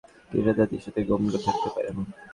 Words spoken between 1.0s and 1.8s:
গোপন থাকতে